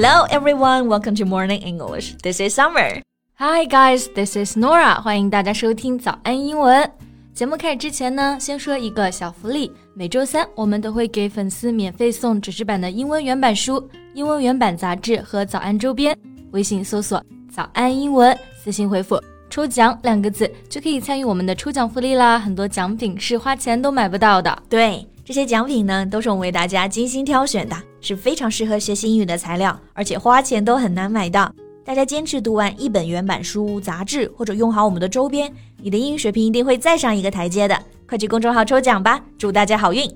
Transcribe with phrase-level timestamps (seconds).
[0.00, 2.14] Hello everyone, welcome to Morning English.
[2.22, 3.02] This is Summer.
[3.34, 5.02] Hi guys, this is Nora.
[5.02, 6.88] 欢迎大家收听早安英文。
[7.34, 9.72] 节目开始之前呢，先说一个小福利。
[9.94, 16.16] 每周三我们都会给粉丝免费送纸质版的英文原版书、英文原版杂志和早安周边。
[16.52, 17.20] 微信搜索
[17.52, 19.20] “早安英文”，私信回复
[19.50, 22.38] “抽奖”两个字，就可以参与我们的抽奖福利啦。
[22.38, 24.56] 很多奖品是花钱都买不到的。
[24.68, 31.54] 对，这些奖品呢，都是我们为大家精心挑选的，是非常适合学习英语的材料，而且花钱都很难买到。
[31.84, 35.52] 大家坚持读完一本原版书、杂志，或者用好我们的周边，
[35.82, 37.78] 你的英语水平一定会再上一个台阶的。
[38.08, 40.10] 快去公众号抽奖吧，祝大家好运！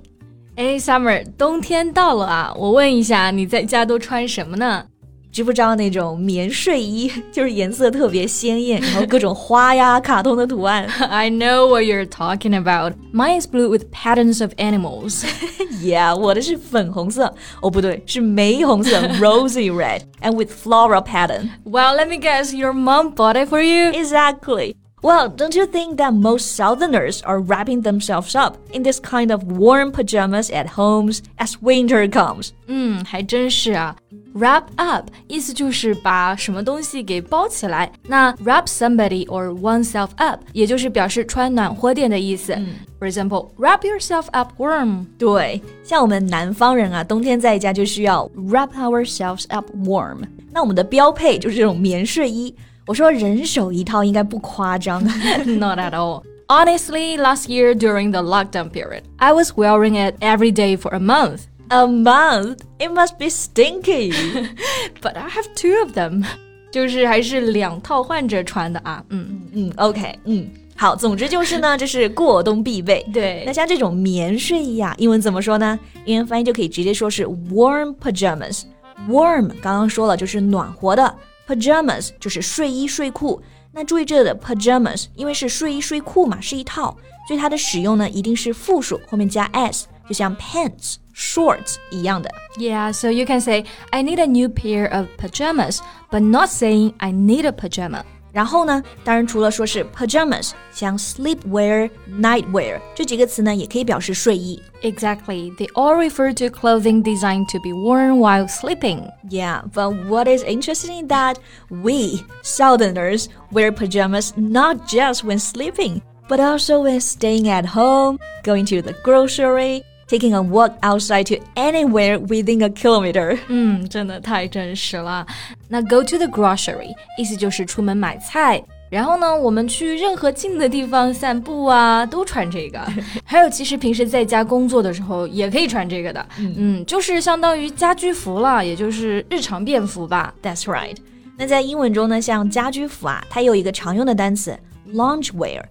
[0.56, 4.86] 哎，Summer，冬天到了啊，我问一下，你在家都穿什么呢？
[5.31, 10.87] 知不知道那种棉睡衣，就是颜色特别鲜艳，然后各种花呀、卡通的图案。
[11.09, 12.93] I know what you're talking about.
[13.13, 15.23] Mine is blue with patterns of animals.
[15.83, 21.49] yeah，我的是粉红色，哦不对，是玫红色，rosy red and with floral pattern.
[21.65, 23.91] Well, let me guess, your mom bought it for you.
[23.91, 24.75] Exactly.
[25.03, 29.43] Well, don't you think that most Southerners are wrapping themselves up in this kind of
[29.43, 32.49] warm pajamas at homes as winter comes?
[32.65, 33.95] 嗯，还真是啊。
[34.33, 37.91] Wrap up 意思就是把什么东西给包起来。
[38.07, 42.53] 那 wrap somebody or oneself up 也就是表示穿暖和点的意思。
[42.53, 42.67] 嗯、
[42.99, 45.05] For example, wrap yourself up warm.
[45.19, 50.23] 对，像我们南方人啊，冬天在家就需要 wrap ourselves up warm。
[50.51, 52.53] 那我们的标配就是这种棉睡衣。
[52.85, 55.03] 我说人手一套应该不夸张。
[55.45, 56.23] Not at all.
[56.47, 60.99] Honestly, last year during the lockdown period, I was wearing it every day for a
[60.99, 61.41] month.
[61.69, 62.59] A month?
[62.79, 64.13] It must be stinky.
[65.01, 66.23] but I have two of them.
[66.71, 69.03] 就是还是两套换着穿的啊。
[69.09, 70.47] 嗯嗯，OK，嗯。
[70.77, 73.05] 好，总之就是呢，这是过冬必备。
[73.11, 75.77] 对，那像这种棉睡衣啊，英文怎么说呢？
[76.05, 81.15] 英文翻译就可以直接说是 warm pajamas。Warm 刚刚说了就是暖和的。
[81.51, 83.41] Pajamas 就是睡衣睡裤，
[83.71, 86.97] 那注意这里的 pajamas，因为是睡衣睡裤嘛，是一套，
[87.27, 92.29] 所以它的使用呢一定是复数，后面加 s，就像 pants、shorts 一样的。
[92.57, 97.11] Yeah, so you can say I need a new pair of pajamas, but not saying I
[97.11, 98.03] need a pajama.
[98.33, 104.61] 然后呢，当然除了说是 pajamas，像 sleepwear、nightwear 这几个词呢，也可以表示睡衣。
[104.83, 109.09] Exactly, they all refer to clothing designed to be worn while sleeping.
[109.29, 111.37] Yeah, but what is interesting is that
[111.69, 118.65] we Southerners wear pajamas not just when sleeping, but also when staying at home, going
[118.67, 123.37] to the grocery taking a walk outside to anywhere within a kilometer.
[123.47, 125.25] 嗯，真的太真实了。
[125.67, 128.63] 那 go to the grocery 意思就是出门买菜。
[128.89, 132.79] 然后呢，我们去任何近的地方散步啊，都穿这个。
[133.25, 136.25] 还有，其实平时在家工作的时候也可以穿这个的。
[136.37, 140.33] 嗯，就是相当于家居服了，也就是日常便服吧。
[140.41, 140.95] That's right。
[141.37, 144.57] 那在英文中呢，像家居服啊，它有一个常用的单词
[144.93, 145.61] loungewear。Lounge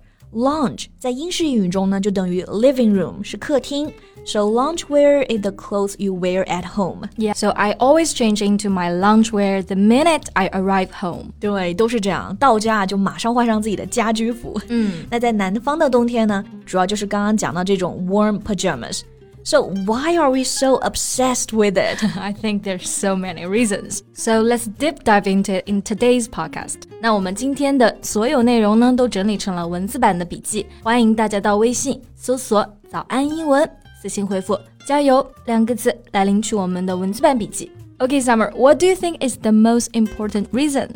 [0.98, 3.91] 在英式英语中呢，就等于 living room 是客厅。
[4.25, 7.09] So loungewear is the clothes you wear at home.
[7.16, 7.32] Yeah.
[7.34, 11.26] So I always change into my loungewear the minute I arrive home.
[11.38, 14.60] 对，都是这样，到家就马上换上自己的家居服。
[14.69, 19.03] 嗯，那在南方的冬天呢，主要就是刚刚讲到这种 warm pajamas。
[19.42, 22.03] so why are we so obsessed with it?
[22.16, 24.03] I think there's so many reasons.
[24.14, 26.78] So let's deep dive into it in today's podcast.
[27.00, 33.69] 那我们今天的所有内容呢，都整理成了文字版的笔记，欢迎大家到微信搜索“早安英文”，
[34.03, 37.70] 私信回复“加油”两个字来领取我们的文字版笔记。
[37.98, 40.88] Okay, Summer, what do you think is the most important reason?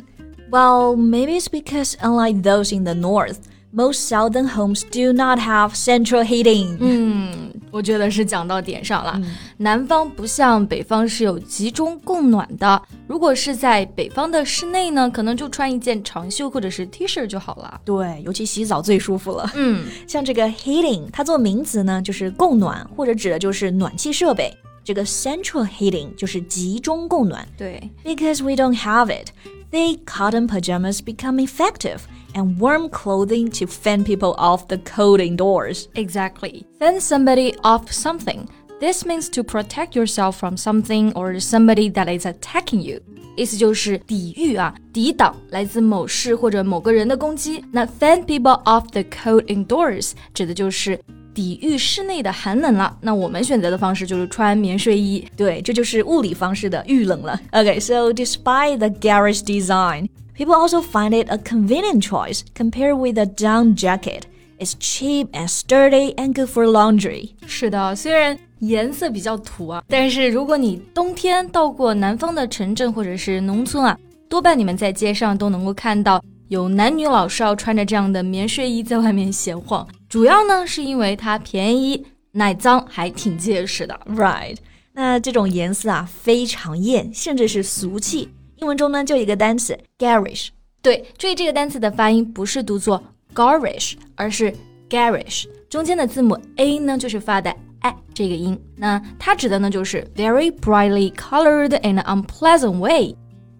[0.50, 3.38] Well, maybe it's because unlike those in the north,
[3.75, 6.77] Most southern homes do not have central heating.
[6.79, 9.13] 嗯，我觉得是讲到点上了。
[9.17, 12.81] 嗯、南方不像北方是有集中供暖的。
[13.05, 17.81] 如果是在北方的室内呢，可能就穿一件长袖或者是 T 恤就好了。
[17.83, 19.51] 对，尤其洗澡最舒服了。
[19.55, 24.55] 嗯，像这个 heating，它做名词呢，就是供暖或者指的就是暖气设备。
[24.84, 27.46] 这个 central heating 就是集中供暖。
[27.56, 29.30] 对，because we don't have it,
[29.70, 32.00] thick cotton pajamas become effective
[32.34, 35.84] and warm clothing to fend people off the cold indoors.
[35.94, 36.64] Exactly.
[36.78, 38.46] Fend somebody off something.
[38.80, 43.00] This means to protect yourself from something or somebody that is attacking you.
[43.36, 47.64] 意思就是抵御啊，抵挡来自某事或者某个人的攻击。
[47.72, 50.98] 那 fend people off the cold indoors 指的就是
[51.34, 52.96] 抵 御室内的寒冷了。
[53.00, 57.40] 那我们选择的方式就是穿棉睡衣，对，这就是物理方式的遇冷了。
[57.52, 60.08] Okay, so despite the garish design.
[60.36, 64.22] People also find it a convenient choice compared with a down jacket.
[64.58, 67.30] It's cheap and sturdy and good for laundry.
[67.46, 69.82] 是的，虽然 颜色比较土啊。
[69.86, 73.98] 但是如果你冬天到过南方的城镇或者是农村啊，
[74.30, 79.86] 多半你们在街上都能够看到有男女老少穿着这样的棉睡衣在外面闲晃。
[80.15, 83.99] 主要呢是因为它便宜、耐脏，还挺结实的。
[84.05, 84.55] Right？
[84.93, 88.29] 那这种颜色啊非常艳，甚至是俗气。
[88.55, 90.47] 英文中呢就一个单词 garish。
[90.81, 93.03] 对，注意这个单词的发音不是读作
[93.33, 94.55] garish，而是
[94.89, 95.47] garish。
[95.69, 98.57] 中间的字母 a 呢就是发的 a 这个音。
[98.77, 103.13] 那它指的呢就是 very brightly colored in an unpleasant way。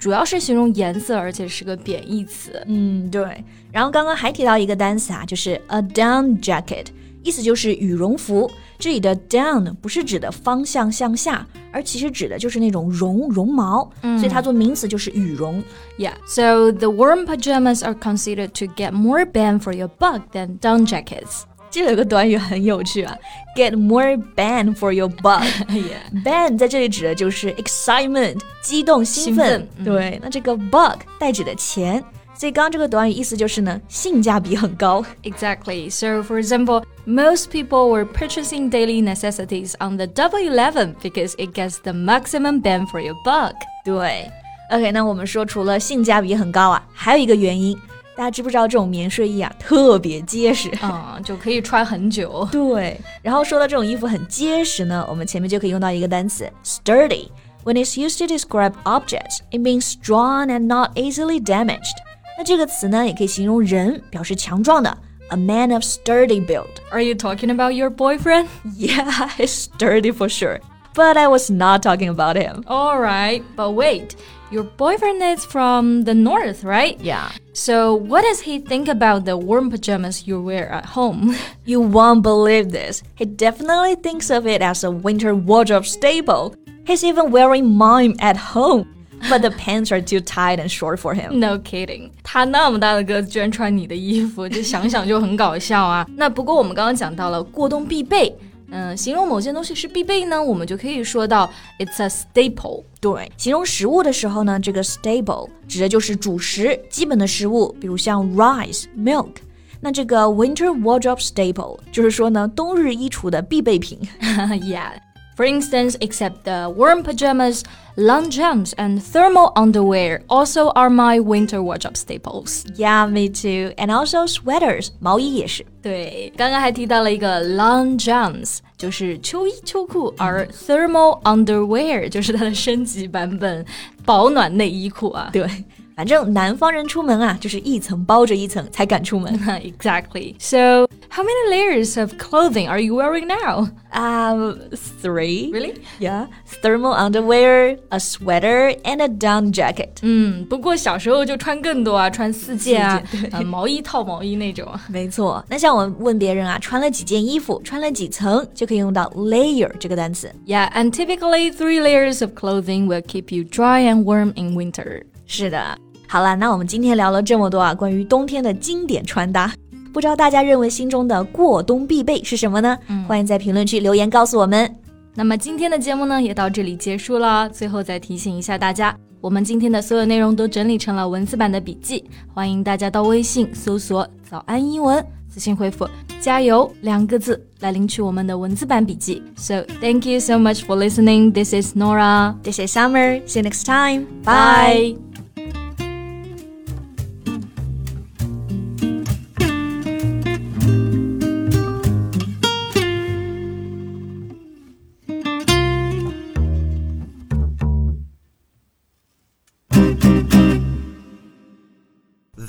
[0.06, 2.62] 主要是形容颜色，而且是个贬义词。
[2.68, 3.44] 嗯，对。
[3.72, 6.86] 然后刚刚还提到一个单词啊，就是 a down jacket，
[7.24, 8.52] 意思就是羽绒服。
[8.78, 15.64] 这里的 down 不是指的方向向下，而其实指的就是那种绒绒毛，所以它做名词就是羽绒。
[15.98, 20.86] Yeah, so the warm pajamas are considered to get more bang for your buck than down
[20.86, 21.46] jackets.
[21.71, 23.17] 这有个短语很有趣啊，
[23.57, 29.69] get more bang for your buck。bang 在这里指的就是 excitement，激动、兴奋。
[29.85, 32.03] 对，那这个 buck 代指的钱，
[32.35, 35.05] 所以刚刚这个短语意思就是呢，性价比很高。
[35.23, 35.89] Exactly.
[35.89, 41.55] So, for example, most people were purchasing daily necessities on the Double Eleven because it
[41.55, 43.55] gets the maximum bang for your buck.
[43.85, 44.29] 对，
[44.73, 47.79] OK，那我们说除了性价比很高啊，还有一个原因。
[48.17, 52.47] 大家知不知道这种棉睡衣啊特别结实啊，就可以穿很久。
[52.53, 61.97] 对，然后说到这种衣服很结实呢，我们前面就可以用到一个单词 sturdy。When it's used to describe objects, it means strong and not easily damaged。
[62.37, 64.97] 那这个词呢，也可以形容人，表示强壮的，
[65.29, 68.47] a man of sturdy build。Are you talking about your boyfriend?
[68.77, 70.61] Yeah, he's sturdy for sure.
[70.95, 72.65] But I was not talking about him.
[72.67, 74.17] All right, but wait.
[74.55, 76.99] Your boyfriend is from the north, right?
[77.01, 77.31] Yeah.
[77.53, 81.37] So, what does he think about the warm pajamas you wear at home?
[81.65, 83.03] you won't believe this.
[83.15, 86.55] He definitely thinks of it as a winter wardrobe staple.
[86.85, 88.87] He's even wearing mine at home.
[89.29, 91.39] But the pants are too tight and short for him.
[91.39, 96.07] No kidding，他那么大的个子居然穿你的衣服，就想想就很搞笑啊。
[96.17, 98.35] 那不过我们刚刚讲到了过冬必备，
[98.72, 102.84] 嗯，形容某件东西是必备呢，我们就可以说到 it's a staple。
[103.00, 109.36] 对，形容食物的时候呢，这个 staple 指的就是主食、基本的食物，比如像 rice、milk。
[109.80, 114.00] 那这个 winter wardrobe staple 就是说呢，冬日衣橱的必备品。
[114.22, 114.94] yeah.
[115.37, 117.63] For instance, except the warm pajamas,
[117.97, 122.67] long jumps, and thermal underwear also are my winter wardrobe staples.
[122.77, 123.73] Yeah, me too.
[123.79, 125.65] And also sweaters, 毛衣也是。
[125.81, 133.65] 对，刚刚还提到了一个 long jumps，就是秋衣秋裤，而 thermal underwear 就是它的升级版本，
[134.05, 135.31] 保暖内衣裤啊。
[135.33, 135.49] 对。
[135.97, 139.39] 反正南方人出门啊，就是一层包着一层才敢出门。
[139.61, 140.35] exactly.
[140.39, 143.69] So, how many layers of clothing are you wearing now?
[143.93, 144.55] Um,
[145.03, 145.51] three.
[145.53, 145.83] Really?
[145.99, 146.29] Yeah.
[146.63, 149.99] Thermal underwear, a sweater, and a down jacket.
[150.01, 153.03] 嗯，不过小时候就穿更多啊，穿四件啊，
[153.33, 154.67] 呃，毛衣套毛衣那种。
[154.89, 155.45] 没错。
[155.49, 160.33] 那像我问别人啊，穿了几件衣服，穿了几层，就可以用到 layer 这个单词。
[160.47, 165.03] Yeah, and typically three layers of clothing will keep you dry and warm in winter.
[165.27, 165.79] 是的。
[166.08, 169.52] 好了，那我们今天聊了这么多啊，关于冬天的经典穿搭，
[169.94, 172.78] 不知道大家认为心中的过冬必备是什么呢？
[172.88, 174.74] 嗯、欢迎在评论区留言告诉我们。
[175.14, 177.50] 那么今天的节目呢，也到这里结束了。
[177.50, 185.88] 最后再提醒一下大家，我们今天的所有内容都整理成了文字版的笔记，欢迎大家到微信搜索“早安英文”，私信回复
[186.20, 189.24] “加油”两个字来领取我们的文字版笔记。
[189.38, 191.32] So thank you so much for listening.
[191.32, 192.36] This is Nora.
[192.44, 193.22] This is Summer.
[193.26, 194.06] See you next time.
[194.26, 195.15] Bye.